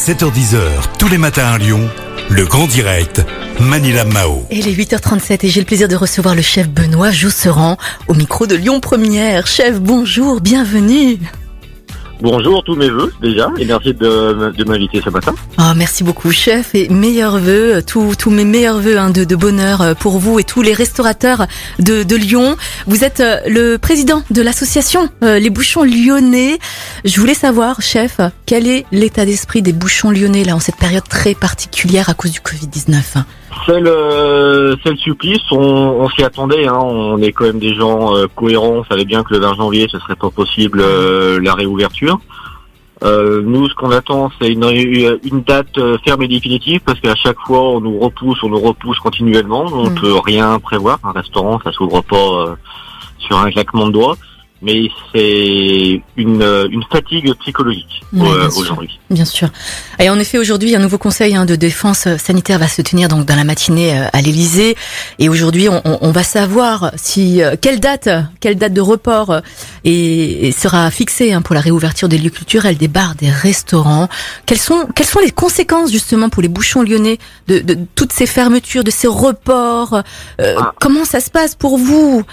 [0.00, 1.86] 7h10h, tous les matins à Lyon,
[2.30, 3.22] le grand direct,
[3.60, 4.46] Manila Mao.
[4.50, 7.76] Et il est 8h37 et j'ai le plaisir de recevoir le chef Benoît Jousserand
[8.08, 9.46] au micro de Lyon Première.
[9.46, 11.18] Chef, bonjour, bienvenue.
[12.22, 15.34] Bonjour, tous mes voeux déjà, et merci de, de m'inviter ce matin.
[15.58, 19.80] Oh, merci beaucoup, chef, et meilleurs voeux, tous mes meilleurs voeux hein, de, de bonheur
[19.80, 21.46] euh, pour vous et tous les restaurateurs
[21.78, 22.56] de, de Lyon.
[22.86, 26.58] Vous êtes euh, le président de l'association euh, Les Bouchons Lyonnais.
[27.04, 31.08] Je voulais savoir, chef, quel est l'état d'esprit des bouchons lyonnais là en cette période
[31.08, 33.22] très particulière à cause du Covid-19
[33.66, 36.78] C'est le, c'est le supplice, on, on s'y attendait, hein.
[36.80, 39.86] on est quand même des gens euh, cohérents, on savait bien que le 20 janvier
[39.90, 42.18] ce serait pas possible euh, la réouverture.
[43.02, 47.14] Euh, nous, ce qu'on attend, c'est une, une date euh, ferme et définitive, parce qu'à
[47.16, 49.64] chaque fois, on nous repousse, on nous repousse continuellement.
[49.72, 49.94] On Mm.
[49.94, 50.98] peut rien prévoir.
[51.02, 52.54] Un restaurant, ça s'ouvre pas euh,
[53.18, 54.16] sur un claquement de doigts,
[54.62, 58.98] mais c'est une, une fatigue psychologique Ouais, euh, aujourd'hui.
[59.08, 59.48] Bien sûr.
[59.98, 63.24] Et en effet, aujourd'hui, un nouveau conseil hein, de défense sanitaire va se tenir donc
[63.24, 64.76] dans la matinée euh, à l'Élysée.
[65.18, 68.08] Et aujourd'hui, on, on- on va savoir si euh, quelle date,
[68.40, 69.40] quelle date de report
[69.84, 74.08] est- est- sera fixée hein, pour la réouverture des lieux culturels, des bars, des restaurants.
[74.46, 77.18] Quelles sont quelles sont les conséquences justement pour les bouchons lyonnais
[77.48, 80.02] de, de toutes ces fermetures, de ces reports?
[80.40, 80.72] Euh, Ah.
[80.80, 82.24] Comment ça se passe pour vous?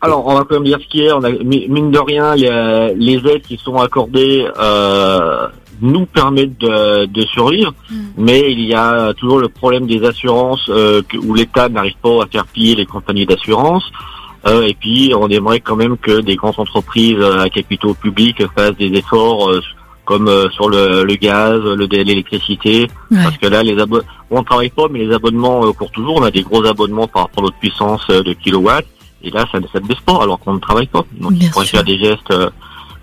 [0.00, 1.12] Alors, on va quand même dire ce qui est.
[1.12, 5.48] On a, mi- mine de rien, les, les aides qui sont accordées euh,
[5.80, 7.94] nous permettent de, de survivre, Mm.
[8.16, 12.26] mais il y a toujours le problème des assurances euh, où l'État n'arrive pas à
[12.26, 13.84] faire piller les compagnies d'assurance.
[14.46, 18.40] Euh, et puis, on aimerait quand même que des grandes entreprises euh, à capitaux publics
[18.56, 19.60] fassent des efforts, euh,
[20.04, 23.18] comme euh, sur le, le gaz, le l'électricité, Ouais.
[23.24, 26.16] parce que là, les abo- on ne travaille pas, mais les abonnements euh, courent toujours.
[26.20, 28.86] On a des gros abonnements par rapport à notre puissance de kilowatts.
[29.22, 31.02] Et là, ça, ça ne baisse pas, alors qu'on ne travaille pas.
[31.20, 31.64] Donc, Bien il sûr.
[31.64, 32.50] faire des gestes euh,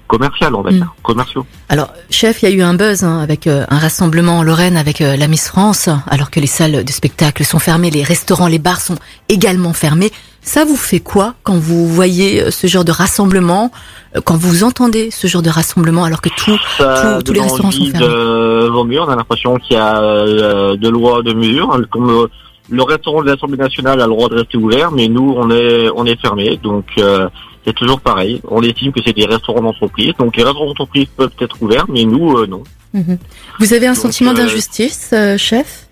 [0.08, 0.76] commerciaux, on va Mm.
[0.76, 1.46] dire, commerciaux.
[1.70, 4.78] Alors, chef, il y a eu un buzz hein, avec euh, un rassemblement en Lorraine
[4.78, 8.48] avec euh, la Miss France, alors que les salles de spectacle sont fermées, les restaurants,
[8.48, 8.98] les bars sont
[9.30, 10.12] également fermés.
[10.42, 13.72] Ça vous fait quoi quand vous voyez euh, ce genre de rassemblement,
[14.16, 16.58] euh, quand vous entendez ce genre de rassemblement, alors que tout...
[16.78, 18.06] Ça Tous- tous les restaurants sont fermés?
[18.08, 19.06] de vomir.
[19.08, 21.74] On a l'impression qu'il y a euh, de lois, de mesures.
[21.74, 22.28] hein, Comme euh,
[22.70, 25.90] le restaurant de l'Assemblée nationale a le droit de rester ouvert, mais nous, on est
[25.96, 26.58] on est fermé.
[26.62, 27.30] Donc, euh,
[27.66, 28.42] c'est toujours pareil.
[28.48, 30.14] On estime que c'est des restaurants d'entreprise.
[30.20, 32.64] Donc, les restaurants d'entreprise peuvent être ouverts, mais nous, euh, non.
[32.94, 33.18] Mhm.
[33.60, 35.88] Vous avez un Donc, sentiment euh, d'injustice, euh, chef?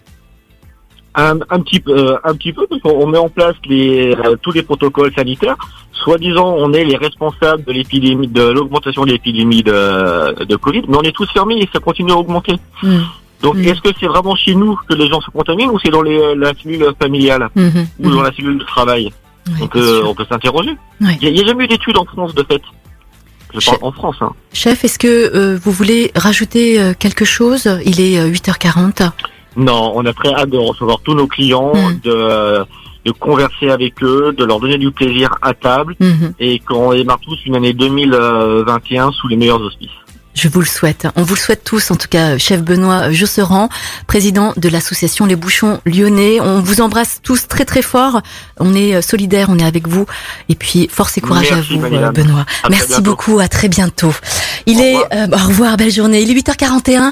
[1.15, 4.35] Un, un petit peu, euh, un petit peu, parce qu'on met en place les, euh,
[4.41, 5.57] tous les protocoles sanitaires.
[5.91, 10.97] Soi-disant, on est les responsables de l'épidémie, de l'augmentation de l'épidémie de, de Covid, mais
[10.97, 12.55] on est tous fermés et ça continue à augmenter.
[12.81, 13.03] Mhm.
[13.43, 13.63] Donc, Mm.
[13.65, 16.17] est-ce que c'est vraiment chez nous que les gens se contaminent ou c'est dans les,
[16.17, 17.87] euh, la cellule familiale Mhm.
[17.99, 19.11] ou dans la cellule de travail
[19.47, 20.09] Ouais, On peut, sûr.
[20.09, 20.71] on peut s'interroger.
[21.21, 22.61] Il n'y a, jamais eu d'études en France de fait.
[23.53, 24.15] Je parle en France.
[24.21, 24.31] Hein.
[24.53, 27.69] Chef, est-ce que euh, vous voulez rajouter euh, quelque chose?
[27.85, 29.11] Il est euh, 8h40.
[29.57, 31.99] Non, on a très hâte de recevoir tous nos clients, Mm.
[32.03, 32.65] de,
[33.05, 35.95] de converser avec eux, de leur donner du plaisir à table.
[35.99, 36.33] Mhm.
[36.39, 39.89] et qu'on démarre tous une année 2021 sous les meilleurs auspices.
[40.35, 41.07] Je vous le souhaite.
[41.15, 43.69] On vous le souhaite tous, en tout cas, chef Benoît Josserand,
[44.07, 46.39] président de l'association Les Bouchons Lyonnais.
[46.41, 48.21] On vous embrasse tous très très fort.
[48.59, 50.05] On est euh, solidaires, on est avec vous.
[50.49, 52.45] Et puis, force et courage Merci, à vous, euh, Benoît.
[52.63, 54.13] À Merci beaucoup, à très bientôt.
[54.65, 55.07] Il Au est, revoir.
[55.13, 56.21] euh, au revoir, belle journée.
[56.23, 57.11] Il est 8h41.